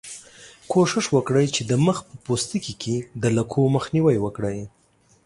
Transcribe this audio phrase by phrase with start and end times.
[0.71, 4.59] کوښښ وکړئ چې د مخ په پوستکي کې د لکو مخنیوی وکړئ.